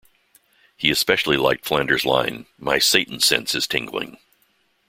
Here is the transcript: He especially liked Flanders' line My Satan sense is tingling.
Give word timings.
He 0.75 0.89
especially 0.89 1.37
liked 1.37 1.63
Flanders' 1.63 2.05
line 2.05 2.47
My 2.57 2.79
Satan 2.79 3.19
sense 3.19 3.53
is 3.53 3.67
tingling. 3.67 4.17